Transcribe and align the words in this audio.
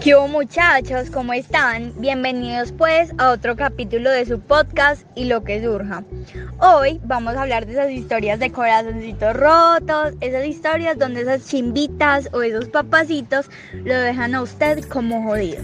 ¿Qué 0.00 0.14
hubo 0.14 0.28
muchachos? 0.28 1.10
¿Cómo 1.10 1.32
están? 1.32 1.92
Bienvenidos 1.96 2.72
pues 2.72 3.12
a 3.18 3.30
otro 3.30 3.56
capítulo 3.56 4.10
de 4.10 4.24
su 4.24 4.40
podcast 4.40 5.02
y 5.16 5.24
lo 5.24 5.42
que 5.42 5.60
surja. 5.62 6.04
Hoy 6.60 7.00
vamos 7.04 7.34
a 7.34 7.42
hablar 7.42 7.66
de 7.66 7.72
esas 7.72 7.90
historias 7.90 8.38
de 8.38 8.52
corazoncitos 8.52 9.34
rotos, 9.34 10.14
esas 10.20 10.46
historias 10.46 10.98
donde 10.98 11.22
esas 11.22 11.46
chimbitas 11.46 12.28
o 12.32 12.42
esos 12.42 12.68
papacitos 12.68 13.50
lo 13.72 13.94
dejan 13.94 14.34
a 14.34 14.42
usted 14.42 14.84
como 14.84 15.24
jodido. 15.24 15.62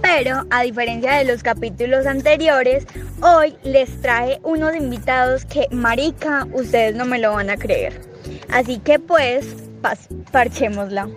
Pero 0.00 0.46
a 0.50 0.62
diferencia 0.62 1.14
de 1.14 1.24
los 1.24 1.42
capítulos 1.42 2.06
anteriores, 2.06 2.86
hoy 3.20 3.56
les 3.64 4.00
traje 4.00 4.38
unos 4.44 4.76
invitados 4.76 5.44
que, 5.44 5.66
marica, 5.72 6.46
ustedes 6.52 6.94
no 6.94 7.04
me 7.04 7.18
lo 7.18 7.32
van 7.32 7.50
a 7.50 7.56
creer. 7.56 8.00
Así 8.48 8.78
que 8.78 8.98
pues, 8.98 9.65
parchémosla. 10.32 11.08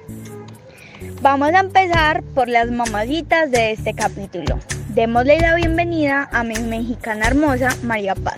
Vamos 1.21 1.53
a 1.53 1.59
empezar 1.59 2.23
por 2.35 2.47
las 2.47 2.69
mamacitas 2.71 3.51
de 3.51 3.71
este 3.71 3.93
capítulo. 3.93 4.59
Démosle 4.89 5.39
la 5.39 5.55
bienvenida 5.55 6.29
a 6.31 6.43
mi 6.43 6.55
mexicana 6.55 7.27
hermosa 7.27 7.69
María 7.83 8.15
Paz. 8.15 8.37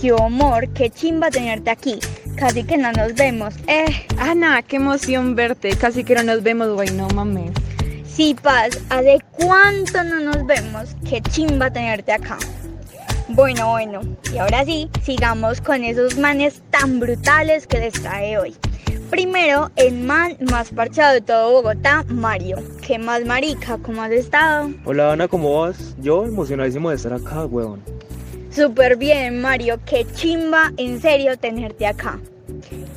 Qué 0.00 0.10
amor, 0.10 0.68
qué 0.74 0.90
chimba 0.90 1.30
tenerte 1.30 1.70
aquí. 1.70 1.98
Casi 2.36 2.62
que 2.64 2.76
no 2.76 2.92
nos 2.92 3.14
vemos. 3.14 3.54
Eh. 3.66 4.06
Ana, 4.18 4.62
qué 4.62 4.76
emoción 4.76 5.34
verte. 5.34 5.70
Casi 5.76 6.04
que 6.04 6.14
no 6.14 6.22
nos 6.22 6.42
vemos, 6.42 6.72
güey, 6.72 6.90
no 6.90 7.08
mames. 7.08 7.50
Sí, 8.06 8.36
Paz, 8.40 8.78
¿hace 8.90 9.18
cuánto 9.32 10.04
no 10.04 10.20
nos 10.20 10.46
vemos? 10.46 10.96
Qué 11.08 11.20
chimba 11.20 11.70
tenerte 11.70 12.12
acá. 12.12 12.38
Bueno, 13.28 13.70
bueno, 13.70 14.00
y 14.32 14.38
ahora 14.38 14.64
sí, 14.64 14.88
sigamos 15.02 15.60
con 15.60 15.84
esos 15.84 16.16
manes 16.16 16.62
tan 16.70 16.98
brutales 17.00 17.66
que 17.66 17.78
les 17.78 17.94
trae 17.94 18.38
hoy. 18.38 18.56
Primero, 19.10 19.70
el 19.76 19.94
man 19.94 20.36
más 20.50 20.68
parchado 20.68 21.14
de 21.14 21.22
todo 21.22 21.50
Bogotá, 21.50 22.04
Mario. 22.08 22.58
¿Qué 22.86 22.98
más, 22.98 23.24
marica? 23.24 23.78
¿Cómo 23.78 24.02
has 24.02 24.12
estado? 24.12 24.70
Hola, 24.84 25.12
Ana, 25.12 25.28
¿cómo 25.28 25.60
vas? 25.60 25.96
Yo 25.98 26.24
emocionadísimo 26.26 26.90
de 26.90 26.96
estar 26.96 27.14
acá, 27.14 27.46
weón. 27.46 27.82
Súper 28.50 28.96
bien, 28.96 29.40
Mario. 29.40 29.80
Qué 29.86 30.06
chimba, 30.14 30.72
en 30.76 31.00
serio, 31.00 31.38
tenerte 31.38 31.86
acá. 31.86 32.18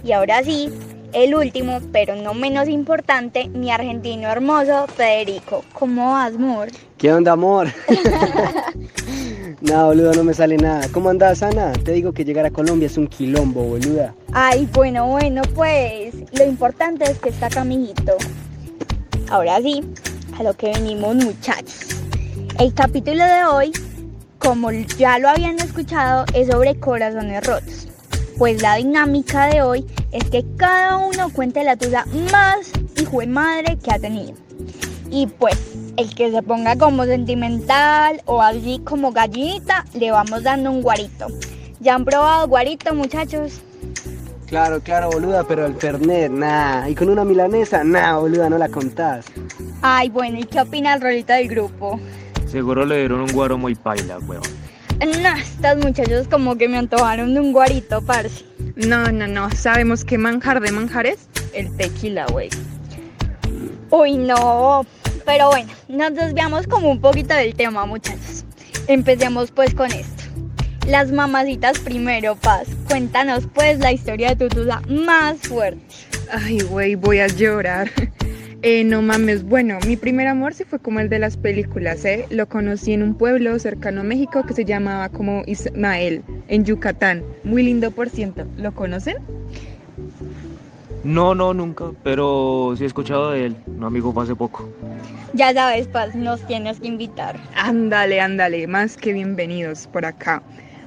Y 0.03 0.11
ahora 0.11 0.43
sí, 0.43 0.69
el 1.13 1.33
último, 1.33 1.79
pero 1.93 2.15
no 2.15 2.33
menos 2.33 2.67
importante, 2.67 3.47
mi 3.47 3.71
argentino 3.71 4.27
hermoso, 4.27 4.87
Federico. 4.87 5.63
¿Cómo 5.71 6.11
vas, 6.11 6.35
amor? 6.35 6.67
¿Qué 6.97 7.13
onda, 7.13 7.31
amor? 7.31 7.67
no, 9.61 9.85
boludo, 9.85 10.13
no 10.13 10.23
me 10.23 10.33
sale 10.33 10.57
nada. 10.57 10.87
¿Cómo 10.91 11.09
andás, 11.09 11.43
Ana? 11.43 11.71
Te 11.73 11.91
digo 11.91 12.13
que 12.13 12.25
llegar 12.25 12.45
a 12.45 12.51
Colombia 12.51 12.87
es 12.87 12.97
un 12.97 13.07
quilombo, 13.07 13.63
boluda. 13.63 14.15
Ay, 14.33 14.67
bueno, 14.73 15.07
bueno, 15.07 15.43
pues 15.53 16.15
lo 16.33 16.45
importante 16.45 17.03
es 17.05 17.19
que 17.19 17.29
está 17.29 17.45
acá, 17.45 17.63
Ahora 19.29 19.61
sí, 19.61 19.83
a 20.37 20.43
lo 20.43 20.53
que 20.55 20.71
venimos, 20.71 21.15
muchachos. 21.15 21.89
El 22.59 22.73
capítulo 22.73 23.23
de 23.23 23.43
hoy, 23.45 23.71
como 24.39 24.71
ya 24.71 25.19
lo 25.19 25.29
habían 25.29 25.59
escuchado, 25.59 26.25
es 26.33 26.47
sobre 26.47 26.79
corazones 26.79 27.45
rotos. 27.45 27.87
Pues 28.39 28.61
la 28.63 28.75
dinámica 28.75 29.45
de 29.45 29.61
hoy 29.61 29.85
es 30.11 30.23
que 30.31 30.43
cada 30.57 30.97
uno 30.97 31.29
cuente 31.31 31.63
la 31.63 31.75
tuya 31.75 32.05
más 32.31 32.71
hijo 32.99 33.19
de 33.19 33.27
madre 33.27 33.77
que 33.77 33.91
ha 33.91 33.99
tenido. 33.99 34.33
Y 35.11 35.27
pues 35.27 35.55
el 35.97 36.13
que 36.15 36.31
se 36.31 36.41
ponga 36.41 36.75
como 36.77 37.05
sentimental 37.05 38.21
o 38.25 38.41
así 38.41 38.81
como 38.83 39.11
gallinita, 39.11 39.85
le 39.93 40.11
vamos 40.11 40.43
dando 40.43 40.71
un 40.71 40.81
guarito. 40.81 41.27
¿Ya 41.79 41.95
han 41.95 42.05
probado 42.05 42.47
guarito, 42.47 42.93
muchachos? 42.93 43.61
Claro, 44.47 44.81
claro, 44.81 45.09
boluda, 45.09 45.45
pero 45.45 45.65
el 45.65 45.75
Fernet, 45.75 46.29
nah. 46.29 46.87
Y 46.87 46.93
con 46.93 47.09
una 47.09 47.23
milanesa, 47.23 47.83
nah, 47.83 48.17
boluda, 48.17 48.49
no 48.49 48.57
la 48.57 48.67
contás. 48.67 49.25
Ay, 49.81 50.09
bueno, 50.09 50.39
¿y 50.39 50.43
qué 50.43 50.59
opina 50.61 50.93
el 50.93 51.01
rolito 51.01 51.33
del 51.33 51.47
grupo? 51.47 51.99
Seguro 52.47 52.85
le 52.85 52.99
dieron 52.99 53.21
un 53.21 53.31
guaro 53.31 53.57
muy 53.57 53.75
paila, 53.75 54.19
weón. 54.19 54.43
No, 54.99 55.35
estos 55.35 55.77
muchachos 55.77 56.27
como 56.27 56.57
que 56.57 56.67
me 56.67 56.77
antojaron 56.77 57.33
de 57.33 57.39
un 57.39 57.53
guarito, 57.53 58.01
parce. 58.01 58.45
No, 58.75 59.11
no, 59.11 59.25
no. 59.25 59.49
¿Sabemos 59.51 60.03
qué 60.03 60.17
manjar 60.17 60.59
de 60.59 60.71
manjares? 60.71 61.27
El 61.53 61.75
tequila, 61.77 62.25
güey. 62.27 62.49
Uy, 63.89 64.17
no. 64.17 64.85
Pero 65.31 65.47
bueno, 65.47 65.71
nos 65.87 66.13
desviamos 66.13 66.67
como 66.67 66.91
un 66.91 66.99
poquito 66.99 67.33
del 67.33 67.55
tema, 67.55 67.85
muchachos. 67.85 68.43
Empecemos 68.87 69.49
pues 69.49 69.73
con 69.73 69.89
esto. 69.89 70.23
Las 70.85 71.09
mamacitas 71.13 71.79
primero, 71.79 72.35
Paz. 72.35 72.67
Cuéntanos 72.89 73.47
pues 73.53 73.79
la 73.79 73.93
historia 73.93 74.35
de 74.35 74.49
tu 74.49 74.53
duda 74.53 74.81
más 74.89 75.37
fuerte. 75.37 75.79
Ay, 76.29 76.59
güey, 76.59 76.95
voy 76.95 77.19
a 77.19 77.27
llorar. 77.27 77.89
Eh, 78.63 78.83
no 78.83 79.01
mames, 79.01 79.43
bueno, 79.43 79.79
mi 79.87 79.97
primer 79.97 80.27
amor 80.27 80.53
sí 80.53 80.65
fue 80.65 80.77
como 80.77 80.99
el 80.99 81.09
de 81.09 81.17
las 81.17 81.35
películas, 81.35 82.05
¿eh? 82.05 82.27
Lo 82.29 82.47
conocí 82.47 82.93
en 82.93 83.01
un 83.01 83.15
pueblo 83.15 83.57
cercano 83.57 84.01
a 84.01 84.03
México 84.03 84.45
que 84.45 84.53
se 84.53 84.65
llamaba 84.65 85.09
como 85.09 85.41
Ismael, 85.47 86.21
en 86.47 86.63
Yucatán. 86.63 87.23
Muy 87.43 87.63
lindo 87.63 87.89
por 87.89 88.11
ciento. 88.11 88.45
¿Lo 88.57 88.75
conocen? 88.75 89.17
No, 91.03 91.33
no, 91.33 91.53
nunca, 91.53 91.85
pero 92.03 92.73
sí 92.77 92.83
he 92.83 92.87
escuchado 92.87 93.31
de 93.31 93.47
él. 93.47 93.55
No, 93.65 93.87
amigo, 93.87 94.13
fue 94.13 94.23
hace 94.23 94.35
poco. 94.35 94.69
Ya 95.33 95.53
sabes, 95.53 95.87
Paz, 95.87 96.13
nos 96.13 96.45
tienes 96.45 96.79
que 96.79 96.87
invitar. 96.87 97.39
Ándale, 97.55 98.19
ándale, 98.21 98.67
más 98.67 98.97
que 98.97 99.13
bienvenidos 99.13 99.87
por 99.87 100.05
acá. 100.05 100.43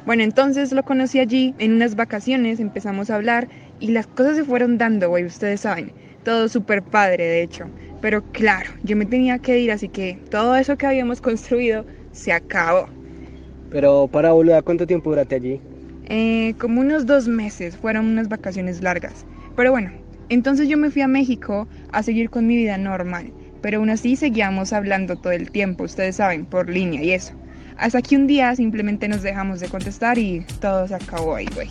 Bueno, 0.06 0.22
entonces 0.22 0.70
lo 0.72 0.82
conocí 0.84 1.18
allí, 1.18 1.54
en 1.58 1.72
unas 1.72 1.96
vacaciones, 1.96 2.60
empezamos 2.60 3.10
a 3.10 3.16
hablar 3.16 3.48
y 3.80 3.88
las 3.88 4.06
cosas 4.06 4.36
se 4.36 4.44
fueron 4.44 4.78
dando, 4.78 5.08
güey, 5.08 5.24
ustedes 5.24 5.62
saben. 5.62 5.92
Todo 6.24 6.48
súper 6.48 6.82
padre, 6.82 7.24
de 7.24 7.42
hecho. 7.42 7.64
Pero 8.00 8.22
claro, 8.32 8.70
yo 8.82 8.96
me 8.96 9.06
tenía 9.06 9.38
que 9.38 9.58
ir, 9.58 9.72
así 9.72 9.88
que 9.88 10.18
todo 10.30 10.54
eso 10.56 10.76
que 10.76 10.86
habíamos 10.86 11.20
construido 11.20 11.86
se 12.12 12.32
acabó. 12.32 12.86
Pero 13.70 14.06
para 14.06 14.32
boluda, 14.32 14.62
¿cuánto 14.62 14.86
tiempo 14.86 15.10
duraste 15.10 15.34
allí? 15.34 15.60
Eh, 16.06 16.54
como 16.60 16.82
unos 16.82 17.06
dos 17.06 17.26
meses, 17.26 17.76
fueron 17.76 18.06
unas 18.06 18.28
vacaciones 18.28 18.82
largas. 18.82 19.24
Pero 19.56 19.70
bueno, 19.70 19.90
entonces 20.28 20.68
yo 20.68 20.76
me 20.76 20.90
fui 20.90 21.02
a 21.02 21.08
México 21.08 21.68
a 21.92 22.02
seguir 22.02 22.30
con 22.30 22.46
mi 22.46 22.56
vida 22.56 22.78
normal. 22.78 23.32
Pero 23.60 23.78
aún 23.78 23.90
así 23.90 24.16
seguíamos 24.16 24.72
hablando 24.72 25.16
todo 25.16 25.32
el 25.32 25.50
tiempo, 25.50 25.84
ustedes 25.84 26.16
saben, 26.16 26.44
por 26.44 26.68
línea 26.68 27.02
y 27.02 27.12
eso. 27.12 27.32
Hasta 27.76 28.02
que 28.02 28.16
un 28.16 28.26
día 28.26 28.54
simplemente 28.54 29.08
nos 29.08 29.22
dejamos 29.22 29.60
de 29.60 29.68
contestar 29.68 30.18
y 30.18 30.44
todo 30.60 30.86
se 30.86 30.94
acabó 30.94 31.34
ahí, 31.34 31.48
güey. 31.54 31.68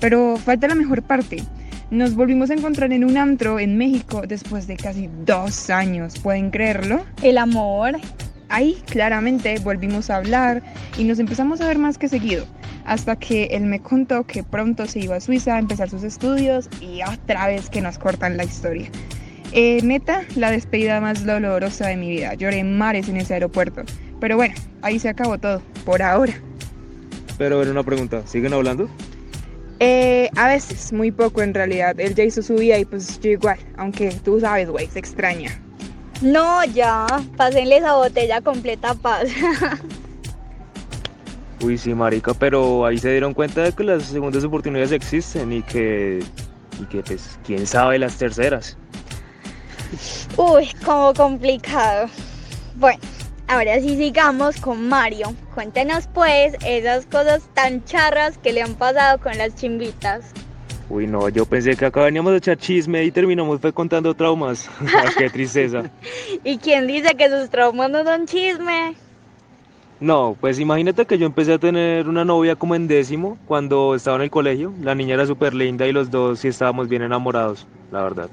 Pero 0.00 0.36
falta 0.36 0.68
la 0.68 0.74
mejor 0.74 1.02
parte. 1.02 1.42
Nos 1.90 2.14
volvimos 2.14 2.50
a 2.50 2.54
encontrar 2.54 2.92
en 2.92 3.04
un 3.04 3.18
antro 3.18 3.60
en 3.60 3.76
México 3.76 4.22
después 4.26 4.66
de 4.66 4.76
casi 4.76 5.10
dos 5.26 5.68
años, 5.68 6.18
¿pueden 6.18 6.50
creerlo? 6.50 7.04
El 7.22 7.36
amor. 7.36 7.98
Ahí 8.48 8.82
claramente 8.86 9.58
volvimos 9.60 10.08
a 10.08 10.16
hablar 10.16 10.62
y 10.98 11.04
nos 11.04 11.18
empezamos 11.18 11.60
a 11.60 11.68
ver 11.68 11.78
más 11.78 11.98
que 11.98 12.08
seguido, 12.08 12.46
hasta 12.84 13.16
que 13.16 13.44
él 13.52 13.64
me 13.64 13.80
contó 13.80 14.24
que 14.24 14.42
pronto 14.42 14.86
se 14.86 15.00
iba 15.00 15.16
a 15.16 15.20
Suiza 15.20 15.56
a 15.56 15.58
empezar 15.58 15.90
sus 15.90 16.02
estudios 16.02 16.68
y 16.80 17.00
otra 17.02 17.46
vez 17.46 17.70
que 17.70 17.80
nos 17.80 17.98
cortan 17.98 18.36
la 18.36 18.44
historia. 18.44 18.90
Eh, 19.52 19.80
neta, 19.82 20.22
la 20.34 20.50
despedida 20.50 21.00
más 21.00 21.26
dolorosa 21.26 21.88
de 21.88 21.96
mi 21.96 22.10
vida. 22.10 22.34
Lloré 22.34 22.64
mares 22.64 23.08
en 23.08 23.18
ese 23.18 23.34
aeropuerto. 23.34 23.82
Pero 24.18 24.36
bueno, 24.36 24.54
ahí 24.80 24.98
se 24.98 25.08
acabó 25.08 25.38
todo, 25.38 25.60
por 25.84 26.02
ahora. 26.02 26.32
Pero 27.36 27.60
era 27.60 27.70
una 27.70 27.82
pregunta, 27.82 28.22
¿siguen 28.26 28.54
hablando? 28.54 28.88
Eh, 29.80 30.30
a 30.36 30.48
veces, 30.48 30.92
muy 30.92 31.10
poco 31.10 31.42
en 31.42 31.52
realidad. 31.52 31.98
Él 31.98 32.14
ya 32.14 32.24
hizo 32.24 32.40
su 32.40 32.54
vida 32.54 32.78
y 32.78 32.84
pues 32.84 33.20
yo 33.20 33.30
igual. 33.30 33.58
Aunque 33.76 34.10
tú 34.24 34.40
sabes, 34.40 34.70
güey, 34.70 34.86
se 34.86 35.00
extraña. 35.00 35.50
No, 36.22 36.64
ya. 36.64 37.06
Pásenle 37.36 37.78
esa 37.78 37.96
botella 37.96 38.40
completa 38.40 38.94
paz. 38.94 39.28
Uy, 41.62 41.78
sí, 41.78 41.94
marica, 41.94 42.34
pero 42.34 42.84
ahí 42.84 42.98
se 42.98 43.10
dieron 43.10 43.34
cuenta 43.34 43.62
de 43.62 43.72
que 43.72 43.84
las 43.84 44.04
segundas 44.04 44.44
oportunidades 44.44 44.92
existen 44.92 45.52
y 45.52 45.62
que, 45.62 46.22
y 46.80 46.84
que 46.86 47.02
pues, 47.02 47.38
quién 47.46 47.66
sabe 47.66 47.98
las 47.98 48.16
terceras. 48.18 48.76
Uy, 50.36 50.68
como 50.84 51.14
complicado. 51.14 52.08
Bueno, 52.74 53.00
Ahora 53.52 53.78
sí 53.80 53.96
sigamos 53.98 54.58
con 54.58 54.88
Mario. 54.88 55.34
Cuéntenos 55.54 56.06
pues 56.06 56.54
esas 56.64 57.04
cosas 57.04 57.42
tan 57.52 57.84
charras 57.84 58.38
que 58.38 58.50
le 58.50 58.62
han 58.62 58.74
pasado 58.74 59.20
con 59.20 59.36
las 59.36 59.54
chimbitas. 59.56 60.32
Uy, 60.88 61.06
no, 61.06 61.28
yo 61.28 61.44
pensé 61.44 61.76
que 61.76 61.84
acá 61.84 62.04
veníamos 62.04 62.32
a 62.32 62.36
echar 62.36 62.56
chisme 62.56 63.04
y 63.04 63.10
terminamos 63.10 63.60
fue 63.60 63.70
contando 63.70 64.14
traumas. 64.14 64.70
Ah, 64.96 65.10
qué 65.18 65.28
tristeza. 65.28 65.90
¿Y 66.44 66.56
quién 66.56 66.86
dice 66.86 67.14
que 67.14 67.28
sus 67.28 67.50
traumas 67.50 67.90
no 67.90 68.04
son 68.04 68.26
chisme? 68.26 68.94
No, 70.02 70.36
pues 70.40 70.58
imagínate 70.58 71.06
que 71.06 71.16
yo 71.16 71.26
empecé 71.26 71.52
a 71.52 71.58
tener 71.58 72.08
una 72.08 72.24
novia 72.24 72.56
como 72.56 72.74
en 72.74 72.88
décimo 72.88 73.38
cuando 73.46 73.94
estaba 73.94 74.16
en 74.16 74.22
el 74.22 74.30
colegio. 74.32 74.72
La 74.82 74.96
niña 74.96 75.14
era 75.14 75.26
súper 75.26 75.54
linda 75.54 75.86
y 75.86 75.92
los 75.92 76.10
dos 76.10 76.40
sí 76.40 76.48
estábamos 76.48 76.88
bien 76.88 77.02
enamorados, 77.02 77.68
la 77.92 78.02
verdad. 78.02 78.28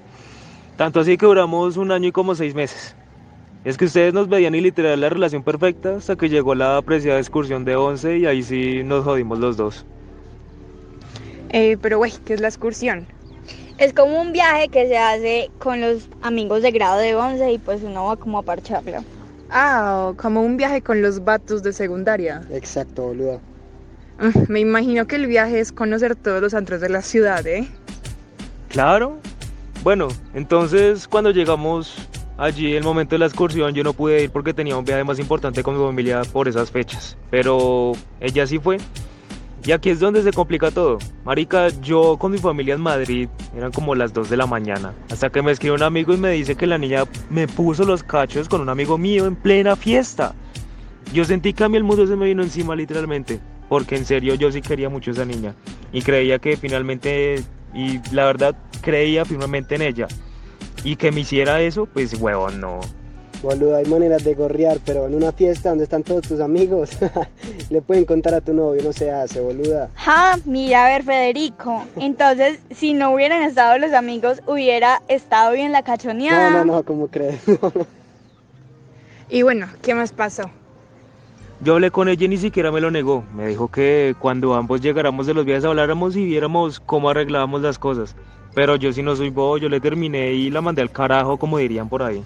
Tanto 0.78 1.00
así 1.00 1.16
que 1.16 1.28
duramos 1.28 1.78
un 1.78 1.92
año 1.92 2.08
y 2.08 2.12
como 2.12 2.34
seis 2.34 2.56
meses. 2.56 2.96
Es 3.64 3.78
que 3.78 3.86
ustedes 3.86 4.16
nos 4.16 4.28
veían 4.28 4.56
y 4.56 4.62
literal 4.62 5.00
la 5.00 5.10
relación 5.10 5.44
perfecta 5.44 5.98
hasta 5.98 6.16
que 6.16 6.28
llegó 6.28 6.56
la 6.56 6.78
apreciada 6.78 7.20
excursión 7.20 7.64
de 7.66 7.76
11 7.76 8.18
y 8.18 8.26
ahí 8.26 8.42
sí 8.42 8.82
nos 8.84 9.04
jodimos 9.04 9.38
los 9.38 9.56
dos. 9.56 9.86
Eh, 11.50 11.78
pero 11.80 12.00
güey, 12.00 12.14
¿qué 12.26 12.34
es 12.34 12.42
la 12.42 12.48
excursión? 12.48 13.06
Es 13.78 13.94
como 13.94 14.20
un 14.20 14.34
viaje 14.34 14.70
que 14.70 14.88
se 14.88 14.98
hace 14.98 15.52
con 15.60 15.82
los 15.82 16.10
amigos 16.24 16.64
de 16.64 16.72
grado 16.72 16.98
de 16.98 17.14
11 17.14 17.52
y 17.52 17.60
pues 17.60 17.84
uno 17.84 18.06
va 18.06 18.16
como 18.16 18.40
a 18.40 18.42
parcharlo. 18.42 19.04
Ah, 19.50 20.14
como 20.18 20.42
un 20.42 20.58
viaje 20.58 20.82
con 20.82 21.02
los 21.02 21.24
vatos 21.24 21.64
de 21.64 21.74
secundaria. 21.74 22.42
Exacto, 22.52 23.04
boluda. 23.04 23.40
Mm, 24.20 24.52
Me 24.52 24.60
imagino 24.60 25.08
que 25.08 25.16
el 25.16 25.28
viaje 25.28 25.60
es 25.60 25.72
conocer 25.72 26.16
todos 26.16 26.42
los 26.42 26.54
antros 26.54 26.82
de 26.82 26.90
la 26.90 27.02
ciudad, 27.02 27.46
¿eh? 27.48 27.68
Claro. 28.70 29.18
Bueno, 29.84 30.10
entonces 30.34 31.08
cuando 31.08 31.32
llegamos 31.32 31.96
allí, 32.38 32.76
el 32.76 32.84
momento 32.84 33.16
de 33.16 33.20
la 33.20 33.26
excursión, 33.28 33.74
yo 33.74 33.84
no 33.84 33.94
pude 33.94 34.24
ir 34.24 34.30
porque 34.32 34.54
tenía 34.54 34.78
un 34.78 34.86
viaje 34.86 35.04
más 35.04 35.20
importante 35.20 35.64
con 35.64 35.78
mi 35.78 35.84
familia 35.84 36.22
por 36.32 36.48
esas 36.48 36.70
fechas. 36.70 37.18
Pero 37.32 37.94
ella 38.20 38.46
sí 38.46 38.60
fue. 38.60 38.78
Y 39.66 39.72
aquí 39.72 39.90
es 39.90 40.00
donde 40.00 40.24
se 40.24 40.32
complica 40.32 40.72
todo. 40.72 41.00
Marica, 41.26 41.70
yo 41.82 42.18
con 42.18 42.32
mi 42.32 42.38
familia 42.38 42.76
en 42.76 42.82
Madrid 42.82 43.28
eran 43.56 43.72
como 43.72 43.94
las 43.94 44.14
2 44.14 44.30
de 44.30 44.38
la 44.38 44.46
mañana. 44.46 44.94
Hasta 45.12 45.30
que 45.30 45.42
me 45.42 45.52
escribe 45.52 45.76
un 45.76 45.84
amigo 45.84 46.14
y 46.14 46.18
me 46.18 46.32
dice 46.32 46.56
que 46.56 46.66
la 46.66 46.78
niña 46.78 47.04
me 47.30 47.48
puso 47.48 47.84
los 47.84 48.04
cachos 48.04 48.48
con 48.48 48.62
un 48.62 48.70
amigo 48.70 48.98
mío 48.98 49.26
en 49.26 49.36
plena 49.36 49.76
fiesta. 49.76 50.34
Yo 51.14 51.26
sentí 51.26 51.54
que 51.54 51.64
a 51.64 51.70
mí 51.70 51.78
el 51.78 51.84
mundo 51.84 52.08
se 52.08 52.16
me 52.16 52.26
vino 52.26 52.42
encima 52.42 52.76
literalmente. 52.76 53.40
Porque 53.68 53.96
en 53.96 54.06
serio 54.06 54.34
yo 54.34 54.52
sí 54.52 54.62
quería 54.62 54.90
mucho 54.90 55.12
a 55.12 55.14
esa 55.14 55.26
niña. 55.26 55.54
Y 55.92 56.02
creía 56.02 56.40
que 56.40 56.58
finalmente, 56.58 57.44
y 57.74 58.00
la 58.14 58.26
verdad 58.26 58.56
creía 58.82 59.26
firmemente 59.26 59.76
en 59.76 59.84
ella. 59.84 60.08
Y 60.84 60.96
que 60.96 61.12
me 61.12 61.22
hiciera 61.22 61.62
eso, 61.62 61.86
pues 61.86 62.14
huevón, 62.20 62.62
no. 62.62 62.80
Boluda, 63.42 63.78
hay 63.78 63.86
maneras 63.86 64.24
de 64.24 64.34
gorrear, 64.34 64.80
pero 64.86 65.08
en 65.08 65.16
una 65.16 65.32
fiesta 65.32 65.70
donde 65.70 65.86
están 65.86 66.04
todos 66.04 66.28
tus 66.28 66.42
amigos, 66.42 66.92
le 67.70 67.82
pueden 67.82 68.04
contar 68.06 68.34
a 68.34 68.42
tu 68.42 68.54
novio, 68.54 68.84
no 68.84 68.92
se 68.92 69.12
hace, 69.12 69.40
boluda. 69.40 69.90
Ja, 69.96 70.38
mira 70.46 70.86
a 70.86 70.90
ver 70.90 71.04
Federico. 71.04 71.86
Entonces, 71.96 72.60
si 72.72 72.94
no 72.94 73.14
hubieran 73.14 73.44
estado 73.44 73.78
los 73.78 73.94
amigos, 73.94 74.42
hubiera 74.46 75.02
estado 75.08 75.54
bien 75.54 75.72
la 75.72 75.84
cachoneada. 75.84 76.50
No, 76.50 76.66
no, 76.66 76.74
no, 76.74 76.84
¿cómo 76.84 77.08
crees? 77.08 77.40
Y 79.32 79.44
bueno, 79.44 79.68
¿qué 79.84 79.94
más 79.94 80.12
pasó? 80.12 80.50
Yo 81.62 81.74
hablé 81.74 81.92
con 81.92 82.10
ella 82.10 82.26
y 82.26 82.30
ni 82.30 82.38
siquiera 82.38 82.72
me 82.72 82.82
lo 82.82 82.90
negó. 82.90 83.24
Me 83.36 83.46
dijo 83.46 83.68
que 83.68 84.16
cuando 84.18 84.56
ambos 84.56 84.82
llegáramos 84.82 85.28
de 85.28 85.36
los 85.36 85.46
viajes 85.46 85.66
habláramos 85.66 86.16
y 86.16 86.26
viéramos 86.26 86.80
cómo 86.80 87.10
arreglábamos 87.10 87.62
las 87.62 87.78
cosas. 87.78 88.16
Pero 88.56 88.76
yo 88.76 88.92
si 88.92 89.04
no 89.04 89.16
soy 89.16 89.30
bobo, 89.30 89.60
yo 89.60 89.70
le 89.70 89.80
terminé 89.80 90.32
y 90.34 90.50
la 90.50 90.62
mandé 90.62 90.82
al 90.82 90.90
carajo, 90.90 91.38
como 91.38 91.60
dirían 91.60 91.90
por 91.90 92.02
ahí. 92.02 92.24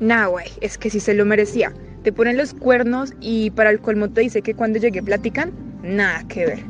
Nah, 0.00 0.26
güey, 0.26 0.46
es 0.62 0.78
que 0.78 0.88
sí 0.88 0.98
se 0.98 1.14
lo 1.14 1.26
merecía. 1.26 1.72
Te 2.02 2.12
ponen 2.12 2.38
los 2.38 2.54
cuernos 2.54 3.12
y 3.20 3.50
para 3.50 3.70
el 3.70 3.80
colmo 3.80 4.08
te 4.08 4.22
dice 4.22 4.40
que 4.40 4.54
cuando 4.54 4.78
llegue 4.78 5.02
platican, 5.02 5.52
nada 5.82 6.24
que 6.26 6.46
ver. 6.46 6.64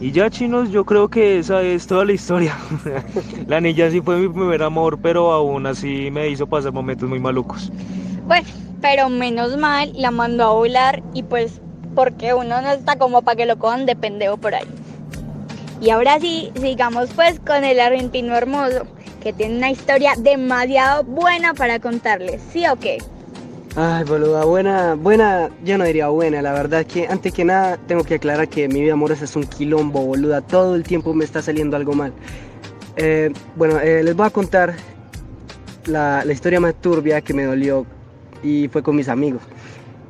Y 0.00 0.10
ya 0.12 0.28
chinos, 0.30 0.70
yo 0.70 0.84
creo 0.84 1.08
que 1.08 1.38
esa 1.38 1.62
es 1.62 1.86
toda 1.86 2.04
la 2.04 2.12
historia. 2.12 2.56
la 3.46 3.60
niña 3.60 3.90
sí 3.90 4.00
fue 4.00 4.16
mi 4.16 4.28
primer 4.28 4.62
amor, 4.62 4.98
pero 5.02 5.32
aún 5.32 5.66
así 5.66 6.10
me 6.10 6.28
hizo 6.28 6.46
pasar 6.46 6.72
momentos 6.72 7.08
muy 7.08 7.18
malucos. 7.18 7.70
Bueno, 8.26 8.46
pero 8.80 9.08
menos 9.08 9.56
mal 9.56 9.92
la 9.94 10.10
mandó 10.10 10.44
a 10.44 10.52
volar 10.52 11.02
y 11.12 11.22
pues 11.22 11.60
porque 11.94 12.34
uno 12.34 12.60
no 12.60 12.70
está 12.70 12.96
como 12.96 13.22
para 13.22 13.36
que 13.36 13.46
lo 13.46 13.58
cojan 13.58 13.86
de 13.86 13.96
pendejo 13.96 14.36
por 14.36 14.54
ahí. 14.54 14.66
Y 15.80 15.90
ahora 15.90 16.18
sí, 16.20 16.52
sigamos 16.60 17.10
pues 17.14 17.38
con 17.40 17.64
el 17.64 17.80
argentino 17.80 18.34
hermoso, 18.34 18.86
que 19.26 19.32
tiene 19.32 19.56
una 19.56 19.72
historia 19.72 20.12
demasiado 20.16 21.02
buena 21.02 21.52
para 21.52 21.80
contarles, 21.80 22.40
¿sí 22.52 22.64
o 22.68 22.76
qué? 22.76 22.98
Ay, 23.74 24.04
boluda, 24.04 24.44
buena, 24.44 24.94
buena, 24.94 25.50
yo 25.64 25.76
no 25.78 25.84
diría 25.84 26.06
buena, 26.06 26.40
la 26.42 26.52
verdad 26.52 26.82
es 26.82 26.86
que 26.86 27.08
antes 27.08 27.32
que 27.32 27.44
nada 27.44 27.76
tengo 27.88 28.04
que 28.04 28.14
aclarar 28.14 28.48
que 28.48 28.68
mi 28.68 28.82
vida 28.82 28.92
amorosa 28.92 29.24
es 29.24 29.34
un 29.34 29.42
quilombo, 29.42 30.00
boluda, 30.06 30.42
todo 30.42 30.76
el 30.76 30.84
tiempo 30.84 31.12
me 31.12 31.24
está 31.24 31.42
saliendo 31.42 31.76
algo 31.76 31.92
mal. 31.92 32.12
Eh, 32.94 33.32
bueno, 33.56 33.80
eh, 33.80 34.04
les 34.04 34.14
voy 34.14 34.28
a 34.28 34.30
contar 34.30 34.76
la, 35.86 36.24
la 36.24 36.32
historia 36.32 36.60
más 36.60 36.76
turbia 36.76 37.20
que 37.20 37.34
me 37.34 37.46
dolió 37.46 37.84
y 38.44 38.68
fue 38.68 38.84
con 38.84 38.94
mis 38.94 39.08
amigos. 39.08 39.42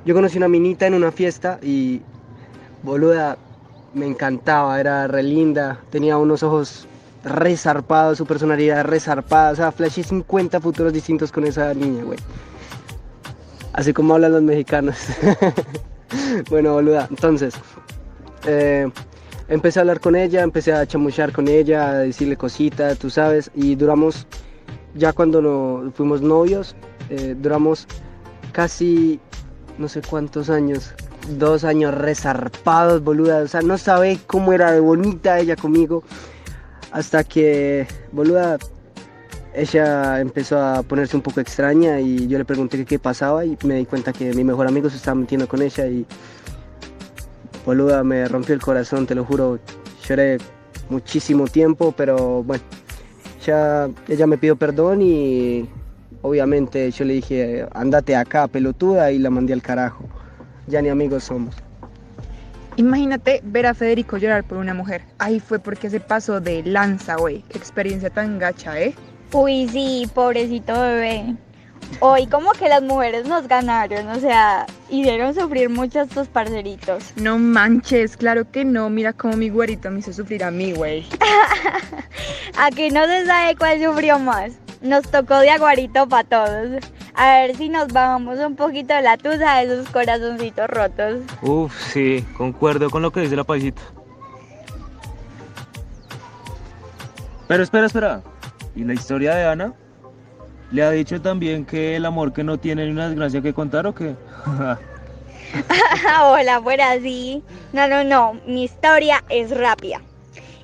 Yo 0.05 0.15
conocí 0.15 0.37
una 0.37 0.49
minita 0.49 0.87
en 0.87 0.93
una 0.93 1.11
fiesta 1.11 1.59
y, 1.63 2.03
boluda, 2.83 3.39
me 3.95 4.05
encantaba, 4.05 4.79
era 4.79 5.07
re 5.07 5.23
linda, 5.23 5.81
tenía 5.89 6.19
unos 6.19 6.43
ojos 6.43 6.87
resarpados, 7.27 8.19
su 8.19 8.27
personalidad 8.27 8.85
resarpada, 8.85 9.51
o 9.51 9.57
sea, 9.57 9.73
flashé 9.73 10.03
50 10.03 10.61
futuros 10.61 10.93
distintos 10.93 11.33
con 11.33 11.45
esa 11.45 11.75
niña, 11.75 12.05
güey. 12.05 12.19
Así 13.73 13.93
como 13.93 14.15
hablan 14.15 14.33
los 14.33 14.43
mexicanos. 14.43 14.97
bueno, 16.51 16.75
boluda, 16.75 17.09
entonces, 17.11 17.55
eh, 18.47 18.89
empecé 19.49 19.81
a 19.81 19.83
hablar 19.83 20.01
con 20.01 20.15
ella, 20.15 20.43
empecé 20.43 20.73
a 20.73 20.87
chamuchar 20.87 21.33
con 21.33 21.49
ella, 21.49 21.91
a 21.91 21.99
decirle 21.99 22.37
cositas, 22.37 22.97
tú 22.99 23.11
sabes, 23.11 23.51
y 23.55 23.75
duramos, 23.75 24.27
ya 24.95 25.13
cuando 25.13 25.43
no, 25.43 25.93
fuimos 25.93 26.23
novios, 26.23 26.77
eh, 27.11 27.35
duramos 27.37 27.87
casi, 28.53 29.21
no 29.79 29.89
sé 29.89 30.01
cuántos 30.01 30.49
años, 30.49 30.95
dos 31.39 31.65
años 31.65 31.93
resarpados, 31.93 33.03
boluda, 33.03 33.43
o 33.43 33.49
sea, 33.49 33.63
no 33.63 33.77
sabe 33.79 34.21
cómo 34.29 34.53
era 34.53 34.71
de 34.71 34.81
bonita 34.81 35.41
ella 35.41 35.57
conmigo, 35.57 36.05
hasta 36.97 37.25
que, 37.25 37.87
boluda, 38.11 38.57
ella 39.55 40.19
empezó 40.19 40.59
a 40.59 40.83
ponerse 40.83 41.15
un 41.15 41.21
poco 41.21 41.41
extraña 41.41 42.01
y 42.01 42.27
yo 42.27 42.39
le 42.39 42.47
pregunté 42.47 42.83
qué 42.87 42.99
pasaba 42.99 43.45
y 43.45 43.59
me 43.65 43.75
di 43.75 43.85
cuenta 43.85 44.15
que 44.15 44.33
mi 44.33 44.45
mejor 44.45 44.67
amigo 44.67 44.89
se 44.89 44.97
estaba 44.97 45.15
metiendo 45.15 45.47
con 45.47 45.61
ella 45.61 45.87
y 45.87 46.07
boluda 47.67 48.03
me 48.03 48.27
rompió 48.27 48.55
el 48.55 48.63
corazón, 48.63 49.07
te 49.07 49.15
lo 49.15 49.27
juro, 49.27 49.59
lloré 50.09 50.39
muchísimo 50.89 51.47
tiempo, 51.49 51.93
pero 51.95 52.43
bueno, 52.43 52.65
ya 53.45 53.91
ella 54.09 54.27
me 54.27 54.39
pidió 54.39 54.57
perdón 54.57 55.03
y 55.03 55.69
obviamente 56.23 56.91
yo 56.93 57.05
le 57.05 57.13
dije, 57.13 57.69
andate 57.75 58.17
acá, 58.17 58.49
pelotuda, 58.49 59.13
y 59.13 59.19
la 59.19 59.29
mandé 59.29 59.53
al 59.53 59.61
carajo. 59.61 60.05
Ya 60.67 60.81
ni 60.81 60.89
amigos 60.89 61.25
somos. 61.25 61.66
Imagínate 62.77 63.41
ver 63.43 63.67
a 63.67 63.75
Federico 63.75 64.19
llorar 64.19 64.45
por 64.45 64.59
una 64.59 64.75
mujer. 64.75 65.03
Ahí 65.19 65.41
fue 65.41 65.59
porque 65.59 65.89
se 65.91 66.01
pasó 66.01 66.41
de 66.41 66.63
lanza, 66.63 67.17
güey. 67.17 67.43
Qué 67.49 67.59
experiencia 67.59 68.11
tan 68.11 68.39
gacha, 68.39 68.79
¿eh? 68.81 68.95
Uy, 69.33 69.69
sí, 69.69 70.09
pobrecito 70.15 70.73
bebé. 70.73 71.37
Hoy 72.01 72.27
como 72.27 72.53
que 72.53 72.69
las 72.69 72.83
mujeres 72.83 73.27
nos 73.27 73.47
ganaron, 73.49 74.09
o 74.09 74.19
sea, 74.19 74.67
hicieron 74.91 75.35
sufrir 75.35 75.71
mucho 75.71 76.01
a 76.01 76.03
estos 76.03 76.29
parceritos. 76.29 77.13
No 77.17 77.39
manches, 77.39 78.17
claro 78.17 78.51
que 78.51 78.65
no. 78.65 78.91
Mira 78.91 79.13
cómo 79.13 79.37
mi 79.37 79.49
güerito 79.49 79.91
me 79.91 80.01
hizo 80.01 80.13
sufrir 80.13 80.45
a 80.45 80.51
mí, 80.51 80.73
güey. 80.73 81.07
Aquí 82.59 82.91
no 82.91 83.07
se 83.07 83.25
sabe 83.27 83.57
cuál 83.57 83.83
sufrió 83.83 84.19
más. 84.19 84.53
Nos 84.83 85.11
tocó 85.11 85.39
de 85.39 85.51
aguarito 85.51 86.09
para 86.09 86.29
todos. 86.29 86.83
A 87.17 87.39
ver 87.39 87.57
si 87.57 87.71
nos 87.71 87.89
bajamos 87.89 88.39
un 88.41 88.57
poquito 88.57 88.95
de 88.95 89.01
la 89.01 89.17
tusa 89.17 89.57
de 89.57 89.65
esos 89.65 89.89
corazoncitos 89.89 90.69
rotos. 90.69 91.21
Uf, 91.41 91.75
sí, 91.91 92.23
concuerdo 92.37 92.91
con 92.91 93.01
lo 93.01 93.11
que 93.11 93.21
dice 93.21 93.37
la 93.37 93.45
paisita. 93.45 93.81
Pero 97.49 97.63
espera, 97.63 97.87
espera. 97.87 98.23
¿Y 98.75 98.85
la 98.85 98.93
historia 98.93 99.35
de 99.35 99.47
Ana? 99.47 99.73
¿Le 100.71 100.83
ha 100.83 100.91
dicho 100.91 101.23
también 101.23 101.65
que 101.65 101.97
el 101.97 102.05
amor 102.05 102.35
que 102.35 102.45
no 102.45 102.59
tiene 102.59 102.85
ni 102.85 102.91
una 102.91 103.09
desgracia 103.09 103.41
que 103.41 103.55
contar 103.55 103.87
o 103.87 103.95
qué? 103.95 104.15
Hola, 106.23 106.61
fuera 106.61 106.91
así. 106.91 107.43
No, 107.73 107.89
no, 107.89 108.05
no. 108.05 108.35
Mi 108.47 108.65
historia 108.65 109.25
es 109.31 109.57
rápida. 109.57 110.03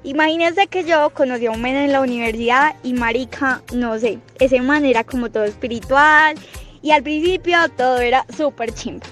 Imagínense 0.04 0.66
que 0.66 0.82
yo 0.82 1.10
conocí 1.10 1.46
a 1.46 1.52
un 1.52 1.62
men 1.62 1.76
en 1.76 1.92
la 1.92 2.00
universidad 2.00 2.74
y 2.82 2.92
marica, 2.92 3.62
no 3.72 3.98
sé, 3.98 4.18
ese 4.40 4.60
man 4.60 4.84
era 4.84 5.04
como 5.04 5.30
todo 5.30 5.44
espiritual 5.44 6.34
y 6.82 6.90
al 6.90 7.04
principio 7.04 7.56
todo 7.76 8.00
era 8.00 8.26
súper 8.36 8.74
chimba. 8.74 9.06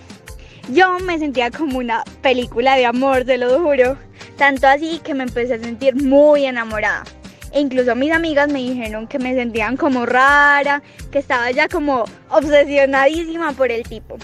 Yo 0.72 0.98
me 0.98 1.18
sentía 1.18 1.50
como 1.50 1.78
una 1.78 2.02
película 2.22 2.76
de 2.76 2.86
amor, 2.86 3.24
te 3.24 3.38
lo 3.38 3.60
juro. 3.60 3.96
Tanto 4.36 4.66
así 4.66 5.00
que 5.04 5.14
me 5.14 5.24
empecé 5.24 5.54
a 5.54 5.58
sentir 5.58 5.94
muy 5.94 6.44
enamorada. 6.44 7.04
E 7.52 7.60
incluso 7.60 7.94
mis 7.94 8.12
amigas 8.12 8.48
me 8.48 8.60
dijeron 8.60 9.06
que 9.06 9.18
me 9.18 9.34
sentían 9.34 9.76
como 9.76 10.06
rara, 10.06 10.82
que 11.10 11.18
estaba 11.18 11.50
ya 11.50 11.68
como 11.68 12.04
obsesionadísima 12.30 13.52
por 13.52 13.70
el 13.70 13.82
tipo. 13.84 14.16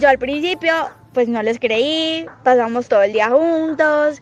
Yo 0.00 0.08
al 0.08 0.18
principio 0.18 0.72
pues 1.12 1.28
no 1.28 1.42
les 1.42 1.60
creí, 1.60 2.26
pasamos 2.42 2.88
todo 2.88 3.02
el 3.02 3.12
día 3.12 3.30
juntos 3.30 4.20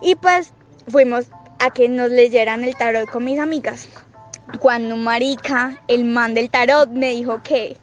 y 0.00 0.14
pues 0.14 0.52
fuimos 0.88 1.26
a 1.58 1.70
que 1.70 1.88
nos 1.88 2.10
leyeran 2.10 2.64
el 2.64 2.74
tarot 2.76 3.08
con 3.08 3.24
mis 3.24 3.38
amigas. 3.38 3.88
Cuando 4.58 4.96
marica, 4.96 5.80
el 5.86 6.04
man 6.04 6.34
del 6.34 6.50
tarot, 6.50 6.90
me 6.90 7.10
dijo 7.10 7.42
que 7.42 7.76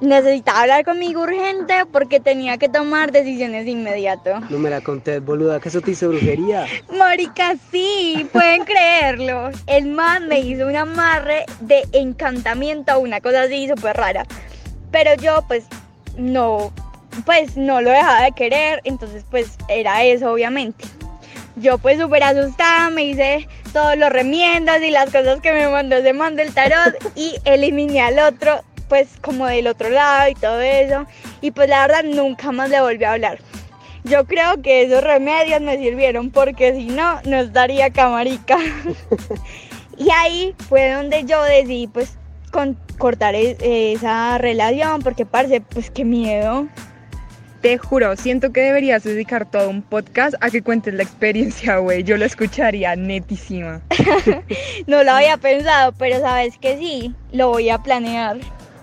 necesitaba 0.00 0.62
hablar 0.62 0.84
conmigo 0.84 1.22
urgente 1.22 1.86
porque 1.90 2.20
tenía 2.20 2.58
que 2.58 2.68
tomar 2.68 3.12
decisiones 3.12 3.64
de 3.64 3.70
inmediato. 3.70 4.40
No 4.50 4.58
me 4.58 4.70
la 4.70 4.80
conté, 4.80 5.20
boluda, 5.20 5.56
¿acaso 5.56 5.80
te 5.80 5.92
hizo 5.92 6.08
brujería? 6.08 6.66
Marica, 6.96 7.54
sí, 7.70 8.28
pueden 8.32 8.64
creerlo. 8.64 9.50
El 9.66 9.86
man 9.86 10.28
me 10.28 10.40
hizo 10.40 10.66
un 10.66 10.76
amarre 10.76 11.46
de 11.60 11.84
encantamiento, 11.92 12.98
una 12.98 13.20
cosa 13.20 13.42
así 13.42 13.68
súper 13.68 13.96
rara. 13.96 14.26
Pero 14.90 15.14
yo 15.14 15.44
pues 15.48 15.64
no, 16.18 16.72
pues 17.24 17.56
no 17.56 17.80
lo 17.80 17.90
dejaba 17.90 18.24
de 18.24 18.32
querer, 18.32 18.80
entonces 18.84 19.24
pues 19.30 19.56
era 19.68 20.04
eso 20.04 20.32
obviamente. 20.32 20.84
Yo 21.56 21.78
pues 21.78 21.98
súper 21.98 22.22
asustada 22.22 22.90
me 22.90 23.04
hice 23.04 23.48
todos 23.72 23.96
los 23.96 24.10
remiendos 24.10 24.76
y 24.82 24.90
las 24.90 25.06
cosas 25.06 25.40
que 25.40 25.52
me 25.52 25.68
mandó 25.68 25.96
ese 25.96 26.12
mando 26.12 26.42
el 26.42 26.52
tarot 26.52 26.94
y 27.14 27.34
eliminé 27.44 28.02
al 28.02 28.18
otro, 28.18 28.62
pues 28.88 29.08
como 29.22 29.46
del 29.46 29.66
otro 29.66 29.88
lado 29.88 30.30
y 30.30 30.34
todo 30.34 30.60
eso. 30.60 31.06
Y 31.40 31.50
pues 31.52 31.68
la 31.68 31.86
verdad 31.86 32.04
nunca 32.04 32.52
más 32.52 32.68
le 32.68 32.80
volví 32.80 33.04
a 33.04 33.12
hablar. 33.12 33.38
Yo 34.04 34.24
creo 34.26 34.60
que 34.62 34.82
esos 34.82 35.02
remedios 35.02 35.60
me 35.62 35.78
sirvieron 35.78 36.30
porque 36.30 36.74
si 36.74 36.84
no, 36.86 37.20
no 37.24 37.38
estaría 37.40 37.90
camarica. 37.90 38.58
y 39.98 40.08
ahí 40.10 40.54
fue 40.68 40.90
donde 40.92 41.24
yo 41.24 41.42
decidí 41.42 41.86
pues 41.86 42.16
con, 42.52 42.78
cortar 42.98 43.34
es- 43.34 43.56
esa 43.60 44.36
relación 44.38 45.00
porque 45.02 45.24
parce, 45.26 45.60
pues 45.62 45.90
qué 45.90 46.04
miedo. 46.04 46.68
Te 47.60 47.78
juro, 47.78 48.16
siento 48.16 48.52
que 48.52 48.60
deberías 48.60 49.02
dedicar 49.02 49.50
todo 49.50 49.70
un 49.70 49.82
podcast 49.82 50.34
a 50.40 50.50
que 50.50 50.62
cuentes 50.62 50.94
la 50.94 51.02
experiencia, 51.02 51.78
güey. 51.78 52.04
Yo 52.04 52.16
lo 52.16 52.24
escucharía 52.24 52.94
netísima. 52.96 53.80
No 54.86 55.02
lo 55.02 55.12
había 55.12 55.36
pensado, 55.36 55.92
pero 55.98 56.20
sabes 56.20 56.58
que 56.58 56.76
sí, 56.78 57.14
lo 57.32 57.48
voy 57.48 57.70
a 57.70 57.78
planear. 57.78 58.38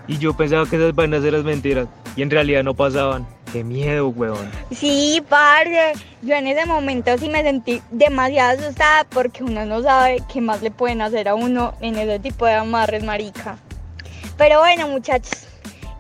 Y 0.08 0.18
yo 0.18 0.36
pensaba 0.36 0.66
que 0.70 0.76
esas 0.76 0.94
vainas 0.94 1.24
eran 1.24 1.46
mentiras 1.46 1.88
y 2.16 2.22
en 2.24 2.30
realidad 2.30 2.64
no 2.64 2.74
pasaban. 2.74 3.26
Qué 3.54 3.64
miedo, 3.64 4.10
weón. 4.10 4.50
Sí, 4.72 5.24
parce, 5.30 5.94
yo 6.24 6.36
en 6.36 6.48
ese 6.48 6.66
momento 6.66 7.16
sí 7.18 7.30
me 7.30 7.44
sentí 7.44 7.82
demasiado 7.92 8.60
asustada 8.60 9.06
porque 9.06 9.44
uno 9.44 9.66
no 9.66 9.84
sabe 9.84 10.24
qué 10.32 10.42
más 10.42 10.62
le 10.62 10.72
pueden 10.72 11.02
hacer 11.02 11.30
a 11.30 11.36
uno 11.36 11.76
en 11.80 11.96
ese 11.96 12.20
tipo 12.20 12.46
de 12.46 12.54
amarres, 12.54 13.04
marica. 13.04 13.58
Pero 14.38 14.60
bueno, 14.60 14.88
muchachos, 14.88 15.48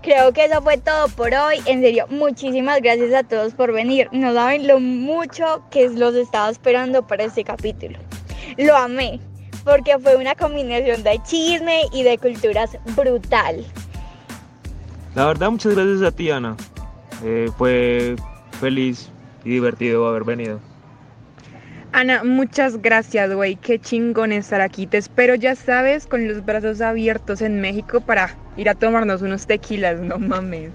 creo 0.04 0.34
que 0.34 0.46
eso 0.46 0.62
fue 0.62 0.78
todo 0.78 1.08
por 1.10 1.34
hoy. 1.34 1.58
En 1.66 1.82
serio, 1.82 2.06
muchísimas 2.10 2.82
gracias 2.82 3.14
a 3.14 3.24
todos 3.24 3.54
por 3.54 3.72
venir. 3.72 4.10
No 4.12 4.34
saben 4.34 4.68
lo 4.68 4.80
mucho 4.80 5.64
que 5.72 5.90
los 5.90 6.14
estaba 6.14 6.50
esperando 6.50 7.08
para 7.08 7.24
este 7.24 7.44
capítulo. 7.44 7.98
Lo 8.58 8.76
amé, 8.76 9.20
porque 9.64 9.98
fue 9.98 10.16
una 10.16 10.36
combinación 10.36 11.02
de 11.02 11.20
chisme 11.24 11.84
y 11.92 12.04
de 12.04 12.18
culturas 12.18 12.78
brutal. 12.96 13.66
La 15.16 15.26
verdad, 15.26 15.50
muchas 15.50 15.74
gracias 15.74 16.02
a 16.02 16.12
ti, 16.12 16.30
Ana. 16.30 16.56
Eh, 17.24 17.50
fue 17.58 18.16
feliz 18.60 19.10
y 19.44 19.52
divertido 19.52 20.08
haber 20.08 20.24
venido. 20.24 20.60
Ana, 21.94 22.24
muchas 22.24 22.82
gracias, 22.82 23.32
güey. 23.32 23.56
Qué 23.56 23.78
chingón 23.78 24.32
estar 24.32 24.62
aquí. 24.62 24.88
Te 24.88 24.98
espero, 24.98 25.36
ya 25.36 25.56
sabes, 25.56 26.08
con 26.08 26.28
los 26.28 26.44
brazos 26.44 26.82
abiertos 26.82 27.40
en 27.44 27.62
México 27.62 28.02
para 28.02 28.36
ir 28.58 28.68
a 28.68 28.74
tomarnos 28.74 29.22
unos 29.22 29.46
tequilas, 29.46 30.00
no 30.00 30.18
mames. 30.18 30.72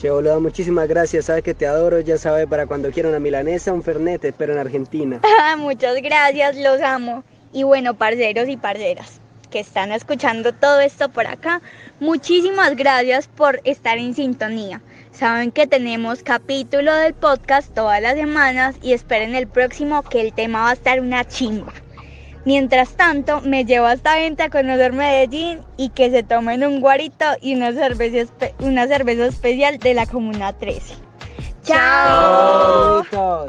Che, 0.00 0.10
muchísimas 0.10 0.88
gracias. 0.88 1.26
Sabes 1.26 1.42
que 1.42 1.52
te 1.52 1.66
adoro. 1.66 2.00
Ya 2.00 2.16
sabes, 2.16 2.46
para 2.46 2.66
cuando 2.66 2.90
quiera 2.90 3.10
una 3.10 3.20
milanesa, 3.20 3.70
un 3.70 3.82
fernete, 3.82 4.32
pero 4.32 4.54
en 4.54 4.60
Argentina. 4.60 5.20
Muchas 5.58 6.00
gracias, 6.00 6.56
los 6.56 6.80
amo. 6.80 7.22
Y 7.52 7.64
bueno, 7.64 7.92
parceros 7.92 8.48
y 8.48 8.56
parceras 8.56 9.20
que 9.50 9.60
están 9.60 9.92
escuchando 9.92 10.54
todo 10.54 10.80
esto 10.80 11.10
por 11.10 11.26
acá, 11.26 11.60
muchísimas 12.00 12.74
gracias 12.74 13.28
por 13.28 13.60
estar 13.64 13.98
en 13.98 14.14
sintonía. 14.14 14.80
Saben 15.12 15.52
que 15.52 15.66
tenemos 15.66 16.22
capítulo 16.22 16.94
del 16.94 17.12
podcast 17.12 17.72
todas 17.74 18.00
las 18.00 18.14
semanas 18.14 18.76
y 18.82 18.94
esperen 18.94 19.34
el 19.34 19.46
próximo 19.46 20.02
que 20.02 20.22
el 20.22 20.32
tema 20.32 20.62
va 20.62 20.70
a 20.70 20.72
estar 20.72 21.00
una 21.00 21.26
chimba. 21.26 21.72
Mientras 22.44 22.96
tanto, 22.96 23.40
me 23.42 23.64
llevo 23.64 23.86
hasta 23.86 24.16
venta 24.16 24.44
a 24.44 24.50
conocer 24.50 24.92
Medellín 24.92 25.60
y 25.76 25.90
que 25.90 26.10
se 26.10 26.22
tomen 26.22 26.64
un 26.64 26.80
guarito 26.80 27.26
y 27.40 27.54
una 27.54 27.72
cerveza, 27.72 28.32
una 28.58 28.88
cerveza 28.88 29.26
especial 29.26 29.78
de 29.78 29.94
la 29.94 30.06
Comuna 30.06 30.54
13. 30.54 30.94
¡Chao! 31.62 33.04
Chao. 33.10 33.46